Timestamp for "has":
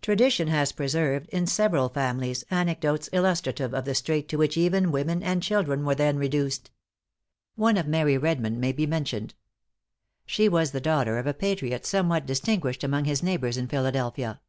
0.48-0.72